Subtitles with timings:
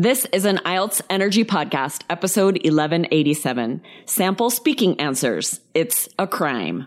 [0.00, 3.82] This is an IELTS Energy Podcast, episode 1187.
[4.06, 5.58] Sample speaking answers.
[5.74, 6.86] It's a crime.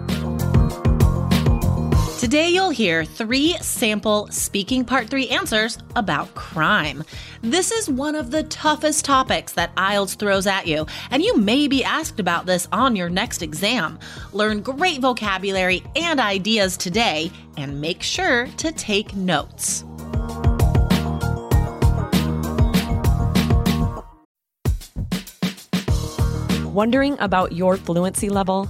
[2.21, 7.03] Today, you'll hear three sample speaking part three answers about crime.
[7.41, 11.67] This is one of the toughest topics that IELTS throws at you, and you may
[11.67, 13.97] be asked about this on your next exam.
[14.33, 19.83] Learn great vocabulary and ideas today, and make sure to take notes.
[26.71, 28.69] Wondering about your fluency level?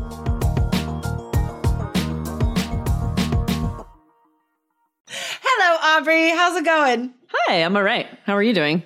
[5.91, 6.29] Aubrey.
[6.29, 7.13] How's it going?
[7.33, 8.07] Hi, I'm all right.
[8.25, 8.81] How are you doing?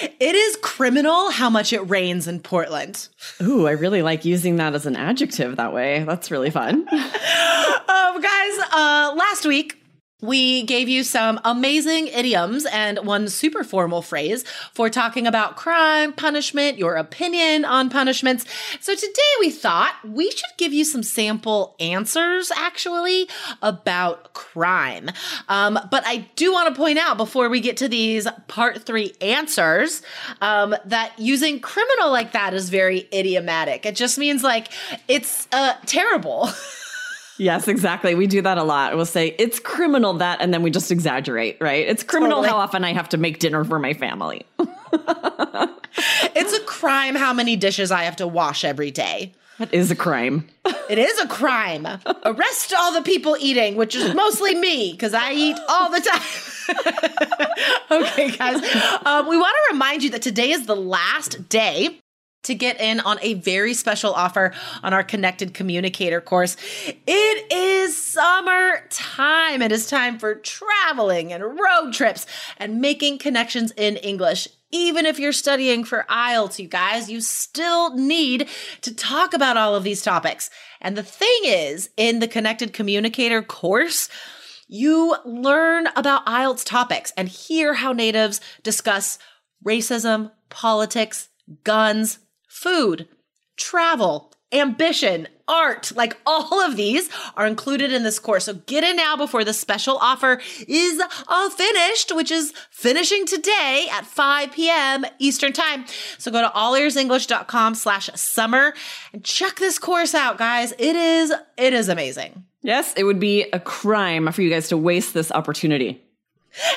[0.00, 3.08] It is criminal how much it rains in Portland.
[3.42, 6.04] Ooh, I really like using that as an adjective that way.
[6.04, 6.74] That's really fun.
[6.74, 9.76] um, guys, uh, last week
[10.20, 16.12] we gave you some amazing idioms and one super formal phrase for talking about crime,
[16.12, 18.44] punishment, your opinion on punishments.
[18.80, 23.28] So today we thought we should give you some sample answers actually
[23.62, 25.10] about crime.
[25.48, 29.14] Um, but I do want to point out before we get to these part three
[29.20, 30.02] answers
[30.40, 33.86] um, that using criminal like that is very idiomatic.
[33.86, 34.72] It just means like
[35.06, 36.50] it's uh, terrible.
[37.38, 38.14] Yes, exactly.
[38.14, 38.94] We do that a lot.
[38.96, 41.86] We'll say it's criminal that, and then we just exaggerate, right?
[41.86, 42.48] It's criminal Totally.
[42.48, 44.44] how often I have to make dinner for my family.
[46.34, 49.34] it's a crime how many dishes I have to wash every day.
[49.58, 50.48] That is a crime.
[50.88, 51.86] It is a crime.
[52.24, 56.22] Arrest all the people eating, which is mostly me because I eat all the time.
[58.02, 58.56] okay, guys.
[59.04, 62.00] Um, we want to remind you that today is the last day
[62.44, 66.56] to get in on a very special offer on our Connected Communicator course.
[67.06, 69.60] It is summer time.
[69.62, 72.26] It is time for traveling and road trips
[72.56, 74.48] and making connections in English.
[74.70, 78.48] Even if you're studying for IELTS, you guys, you still need
[78.82, 80.50] to talk about all of these topics.
[80.80, 84.10] And the thing is, in the Connected Communicator course,
[84.68, 89.18] you learn about IELTS topics and hear how natives discuss
[89.64, 91.30] racism, politics,
[91.64, 92.18] guns,
[92.58, 93.06] food,
[93.56, 95.92] travel, ambition, art.
[95.94, 98.46] Like all of these are included in this course.
[98.46, 103.86] So get in now before the special offer is uh, finished, which is finishing today
[103.92, 105.04] at 5 p.m.
[105.18, 105.84] Eastern time.
[106.18, 108.74] So go to allearsenglish.com slash summer
[109.12, 110.72] and check this course out, guys.
[110.78, 112.44] It is, it is amazing.
[112.62, 116.02] Yes, it would be a crime for you guys to waste this opportunity.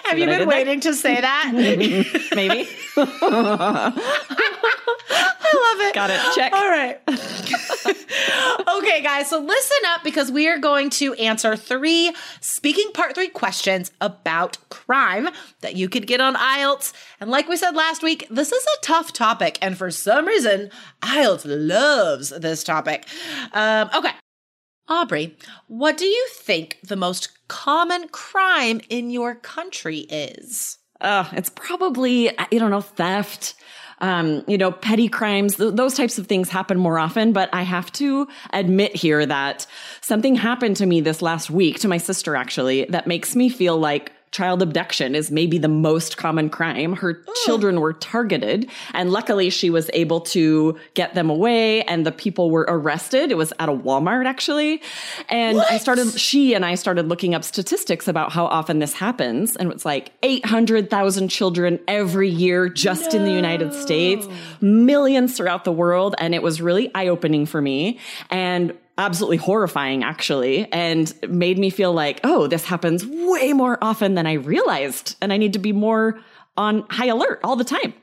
[0.03, 1.51] Have you been waiting to say that?
[2.35, 2.69] Maybe.
[5.53, 5.95] I love it.
[5.95, 6.22] Got it.
[6.35, 6.53] Check.
[6.53, 7.00] All right.
[8.78, 9.29] okay, guys.
[9.29, 14.57] So listen up because we are going to answer three speaking part three questions about
[14.69, 15.29] crime
[15.61, 16.94] that you could get on IELTS.
[17.19, 19.57] And like we said last week, this is a tough topic.
[19.61, 20.69] And for some reason,
[21.01, 23.06] IELTS loves this topic.
[23.53, 24.11] Um, okay.
[24.88, 30.79] Aubrey, what do you think the most common crime in your country is?
[31.01, 33.56] Uh, it's probably, I don't know, theft.
[34.00, 37.34] Um, you know, petty crimes, th- those types of things happen more often.
[37.34, 39.67] But I have to admit here that
[40.02, 43.78] something happened to me this last week, to my sister actually, that makes me feel
[43.78, 46.93] like child abduction is maybe the most common crime.
[46.93, 47.33] Her oh.
[47.45, 52.49] children were targeted, and luckily she was able to get them away, and the people
[52.49, 53.31] were arrested.
[53.31, 54.81] It was at a Walmart actually.
[55.29, 59.55] And I started, she and I started looking up statistics about how often this happens.
[59.55, 64.27] And it's like 800,000 children every year just in the United States,
[64.61, 66.16] millions throughout the world.
[66.17, 67.99] And it was really eye opening for me.
[68.29, 74.13] And absolutely horrifying actually and made me feel like oh this happens way more often
[74.15, 76.19] than i realized and i need to be more
[76.57, 77.93] on high alert all the time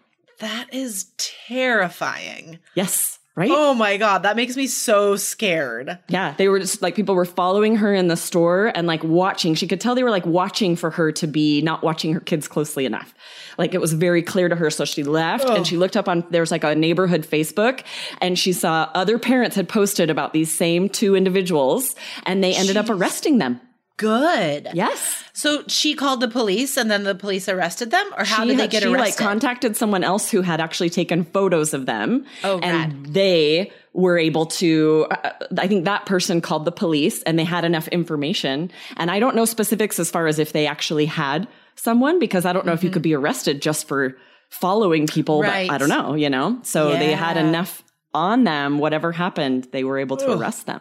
[0.41, 2.59] That is terrifying.
[2.75, 3.51] yes right?
[3.53, 5.97] Oh my God, that makes me so scared.
[6.09, 9.55] Yeah, they were just like people were following her in the store and like watching.
[9.55, 12.49] She could tell they were like watching for her to be not watching her kids
[12.49, 13.15] closely enough.
[13.57, 14.71] Like it was very clear to her.
[14.71, 17.85] So she left and she looked up on, there was like a neighborhood Facebook
[18.21, 21.95] and she saw other parents had posted about these same two individuals
[22.27, 23.61] and they ended up arresting them.
[23.99, 24.69] Good.
[24.75, 25.25] Yes.
[25.33, 28.09] So she called the police and then the police arrested them?
[28.17, 29.01] Or how she did they had- get she, arrested?
[29.01, 32.25] like contacted someone else who had actually taken photos of them.
[32.45, 35.07] Oh, and they were able to.
[35.11, 38.71] Uh, I think that person called the police, and they had enough information.
[38.97, 42.53] And I don't know specifics as far as if they actually had someone, because I
[42.53, 44.17] don't know if you could be arrested just for
[44.49, 45.41] following people.
[45.41, 45.51] Mm-hmm.
[45.51, 45.69] Right.
[45.69, 46.15] But I don't know.
[46.15, 47.83] You know, so they had enough
[48.15, 48.79] on them.
[48.79, 50.81] Whatever happened, they were able to arrest them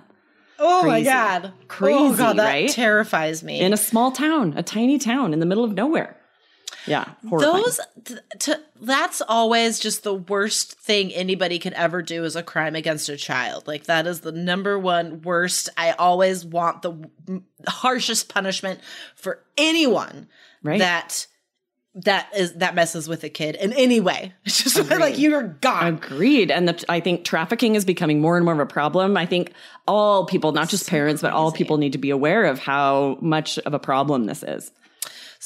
[0.59, 1.05] oh my crazy.
[1.09, 1.45] God.
[1.53, 2.69] oh Crazy, God, that right?
[2.69, 3.59] terrifies me.
[3.59, 6.15] in a small town, a tiny town in the middle of nowhere.
[6.85, 7.63] Yeah, horrifying.
[7.63, 12.43] Those, t- t- that's always just the worst thing anybody could ever do is a
[12.43, 13.67] crime against a child.
[13.67, 15.67] Like that is the number one worst.
[15.75, 16.97] I always want the
[17.67, 18.79] harshest punishment
[19.15, 20.27] for anyone
[20.63, 20.79] Right.
[20.79, 21.27] that
[21.95, 24.33] that is that messes with a kid in any way.
[24.45, 25.95] It's just like you're gone.
[25.95, 26.51] Agreed.
[26.51, 29.17] And the, I think trafficking is becoming more and more of a problem.
[29.17, 29.53] I think
[29.87, 33.57] all people, not just parents, but all people need to be aware of how much
[33.59, 34.71] of a problem this is.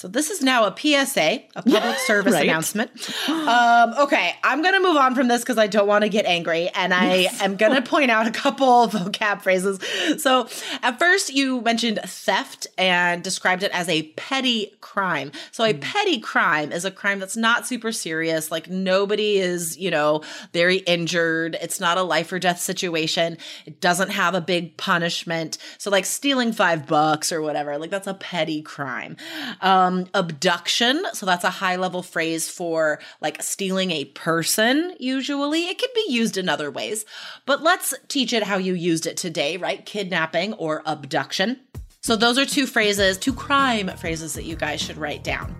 [0.01, 2.45] So this is now a PSA, a public service Right.
[2.45, 2.89] announcement.
[3.30, 6.25] Um, okay, I'm going to move on from this because I don't want to get
[6.25, 9.80] angry, and I am going to point out a couple of vocab phrases.
[10.19, 10.50] So
[10.81, 15.31] at first, you mentioned theft and described it as a petty crime.
[15.51, 18.50] So a petty crime is a crime that's not super serious.
[18.50, 21.56] Like nobody is, you know, very injured.
[21.62, 23.38] It's not a life or death situation.
[23.68, 25.59] It doesn't have a big punishment.
[25.77, 29.15] So like stealing five bucks or whatever, like that's a petty crime.
[29.62, 31.04] Um, Um, abduction.
[31.14, 35.68] So that's a high level phrase for like stealing a person, usually.
[35.68, 37.06] It can be used in other ways,
[37.46, 39.86] but let's teach it how you used it today, right?
[39.86, 41.60] Kidnapping or abduction.
[42.02, 45.56] So those are two phrases, two crime phrases that you guys should write down.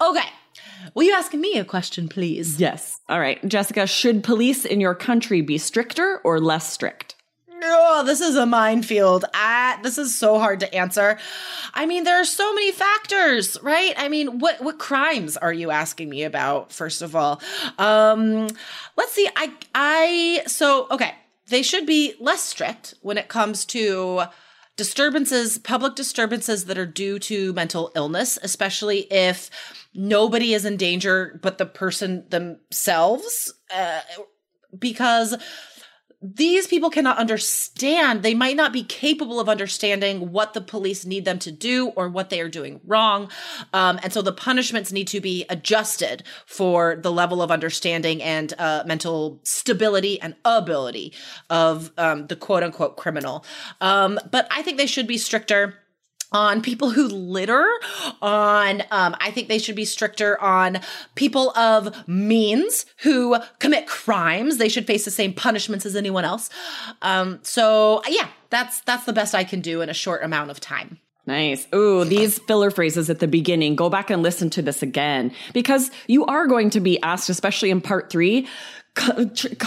[0.00, 0.28] Okay.
[0.94, 2.60] Will you ask me a question, please?
[2.60, 3.00] Yes.
[3.08, 3.46] All right.
[3.46, 7.11] Jessica, should police in your country be stricter or less strict?
[7.64, 9.24] Oh, this is a minefield.
[9.34, 11.18] I, this is so hard to answer.
[11.74, 13.94] I mean, there are so many factors, right?
[13.96, 16.72] I mean, what what crimes are you asking me about?
[16.72, 17.40] First of all,
[17.78, 18.48] um,
[18.96, 19.28] let's see.
[19.36, 21.14] I I so okay.
[21.48, 24.22] They should be less strict when it comes to
[24.76, 29.50] disturbances, public disturbances that are due to mental illness, especially if
[29.92, 34.00] nobody is in danger but the person themselves, uh,
[34.78, 35.36] because
[36.22, 38.22] these people cannot understand.
[38.22, 42.08] They might not be capable of understanding what the police need them to do or
[42.08, 43.28] what they are doing wrong.
[43.72, 48.54] Um, and so the punishments need to be adjusted for the level of understanding and
[48.58, 51.12] uh, mental stability and ability
[51.50, 53.44] of um, the quote unquote criminal.
[53.80, 55.81] Um, but I think they should be stricter
[56.32, 57.66] on people who litter
[58.20, 60.80] on um, i think they should be stricter on
[61.14, 66.50] people of means who commit crimes they should face the same punishments as anyone else
[67.02, 70.60] um, so yeah that's that's the best i can do in a short amount of
[70.60, 71.68] time Nice.
[71.72, 73.76] Ooh, these filler phrases at the beginning.
[73.76, 77.70] Go back and listen to this again because you are going to be asked, especially
[77.70, 78.48] in part three,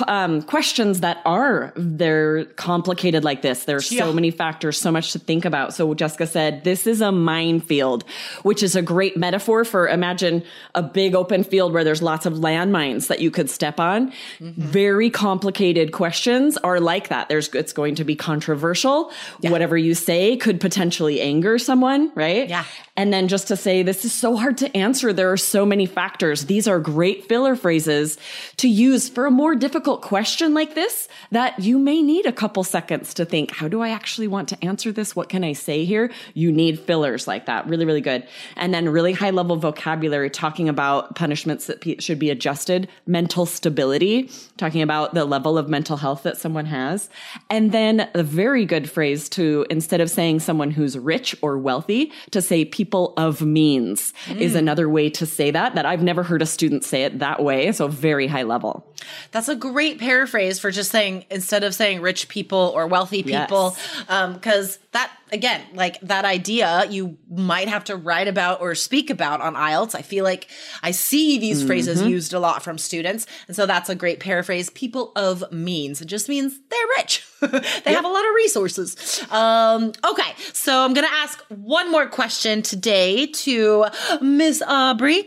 [0.08, 3.66] um, questions that are they're complicated like this.
[3.66, 4.12] There's so Yeah.
[4.12, 5.74] many factors, so much to think about.
[5.74, 8.04] So Jessica said, this is a minefield,
[8.44, 10.44] which is a great metaphor for imagine
[10.76, 14.14] a big open field where there's lots of landmines that you could step on.
[14.40, 17.28] Very complicated questions are like that.
[17.28, 19.12] There's, it's going to be controversial.
[19.42, 22.48] Whatever you say could potentially anger someone, right?
[22.48, 22.64] Yeah.
[22.98, 25.12] And then just to say, this is so hard to answer.
[25.12, 26.46] There are so many factors.
[26.46, 28.18] These are great filler phrases
[28.58, 32.64] to use for a more difficult question like this that you may need a couple
[32.64, 35.14] seconds to think, how do I actually want to answer this?
[35.14, 36.10] What can I say here?
[36.34, 37.68] You need fillers like that.
[37.68, 38.26] Really, really good.
[38.56, 44.30] And then really high level vocabulary talking about punishments that should be adjusted, mental stability,
[44.56, 47.10] talking about the level of mental health that someone has.
[47.50, 52.14] And then a very good phrase to, instead of saying someone who's rich or wealthy,
[52.32, 54.58] to say people of means is mm.
[54.58, 57.72] another way to say that, that I've never heard a student say it that way.
[57.72, 58.86] So very high level.
[59.32, 63.76] That's a great paraphrase for just saying instead of saying rich people or wealthy people,
[64.10, 69.10] um, because that again, like that idea, you might have to write about or speak
[69.10, 69.96] about on IELTS.
[69.96, 70.48] I feel like
[70.84, 74.70] I see these phrases used a lot from students, and so that's a great paraphrase.
[74.70, 77.26] People of means it just means they're rich.
[77.42, 79.24] they have a lot of resources.
[79.32, 83.86] Um, okay, so I'm gonna ask one more question today to
[84.22, 85.26] Miss Aubrey.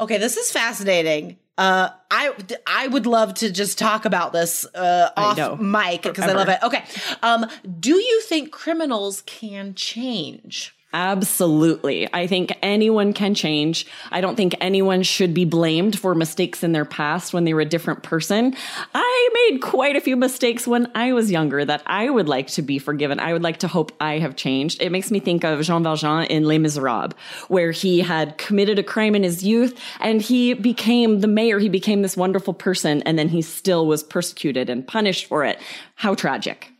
[0.00, 1.38] Okay, this is fascinating.
[1.58, 2.34] Uh, I
[2.66, 5.56] I would love to just talk about this uh, off know.
[5.56, 6.58] mic because I love it.
[6.62, 6.84] Okay,
[7.22, 7.46] um,
[7.80, 10.75] do you think criminals can change?
[10.96, 12.08] Absolutely.
[12.14, 13.86] I think anyone can change.
[14.10, 17.60] I don't think anyone should be blamed for mistakes in their past when they were
[17.60, 18.56] a different person.
[18.94, 22.62] I made quite a few mistakes when I was younger that I would like to
[22.62, 23.20] be forgiven.
[23.20, 24.80] I would like to hope I have changed.
[24.80, 27.12] It makes me think of Jean Valjean in Les Miserables,
[27.48, 31.58] where he had committed a crime in his youth and he became the mayor.
[31.58, 35.60] He became this wonderful person and then he still was persecuted and punished for it.
[35.96, 36.72] How tragic.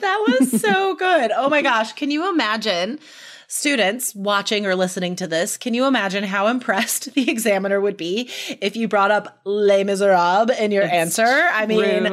[0.00, 1.30] That was so good.
[1.36, 1.92] Oh my gosh.
[1.92, 2.98] Can you imagine
[3.48, 5.56] students watching or listening to this?
[5.56, 10.50] Can you imagine how impressed the examiner would be if you brought up Les Miserables
[10.58, 11.24] in your answer?
[11.26, 12.04] I mean,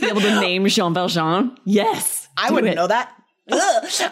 [0.00, 1.56] be able to name Jean Valjean.
[1.64, 2.28] Yes.
[2.36, 2.76] I wouldn't it.
[2.76, 3.12] know that.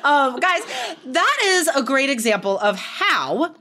[0.03, 0.63] Um, guys,
[1.05, 3.55] that is a great example of how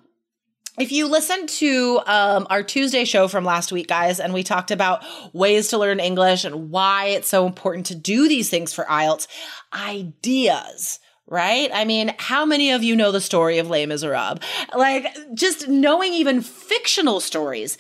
[0.78, 4.72] if you listen to um, our Tuesday show from last week, guys, and we talked
[4.72, 5.04] about
[5.34, 9.28] ways to learn English and why it's so important to do these things for IELTS,
[9.74, 11.72] ideas right?
[11.74, 14.40] I mean, how many of you know the story of Les Miserables?
[14.76, 17.78] Like, just knowing even fictional stories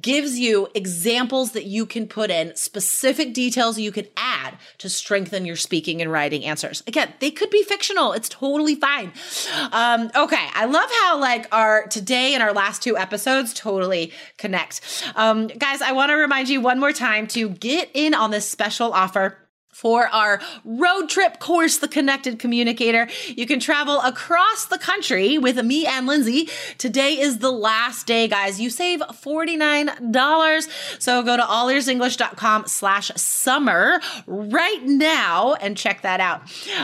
[0.00, 5.44] gives you examples that you can put in, specific details you can add to strengthen
[5.44, 6.82] your speaking and writing answers.
[6.86, 8.12] Again, they could be fictional.
[8.12, 9.12] It's totally fine.
[9.72, 14.80] Um, okay, I love how like our today and our last two episodes totally connect.
[15.14, 18.48] Um, guys, I want to remind you one more time to get in on this
[18.48, 19.38] special offer
[19.76, 23.08] for our road trip course, The Connected Communicator.
[23.28, 26.48] You can travel across the country with me and Lindsay.
[26.78, 28.58] Today is the last day, guys.
[28.58, 30.68] You save $49.
[30.98, 36.40] So go to allearsenglish.com slash summer right now and check that out.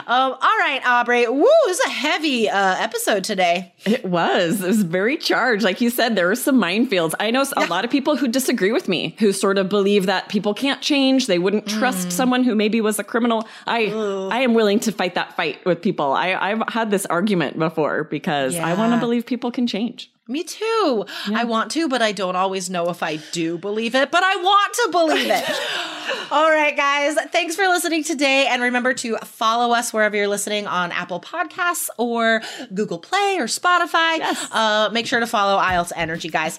[0.06, 1.26] Um, all right, Aubrey.
[1.26, 3.72] Woo, this is a heavy uh, episode today.
[3.86, 4.62] It was.
[4.62, 5.64] It was very charged.
[5.64, 7.14] Like you said, there were some minefields.
[7.18, 10.28] I know a lot of people who disagree with me, who sort of believe that
[10.28, 11.26] people can't change.
[11.26, 13.46] They wouldn't trust someone who maybe was a criminal.
[13.66, 13.86] I
[14.30, 16.12] I am willing to fight that fight with people.
[16.12, 20.10] I, I've had this argument before because I want to believe people can change.
[20.28, 21.04] Me too.
[21.34, 24.36] I want to, but I don't always know if I do believe it, but I
[24.36, 25.44] want to believe it.
[26.30, 27.16] All right, guys.
[27.32, 28.46] Thanks for listening today.
[28.46, 32.40] And remember to follow us wherever you're listening on Apple Podcasts or
[32.72, 34.18] Google Play or Spotify.
[34.18, 34.48] Yes.
[34.52, 36.58] Uh, make sure to follow IELTS Energy, guys.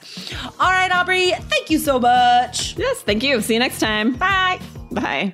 [0.60, 1.32] All right, Aubrey.
[1.32, 2.78] Thank you so much.
[2.78, 3.42] Yes, thank you.
[3.42, 4.14] See you next time.
[4.18, 4.60] Bye.
[4.92, 5.34] Bye.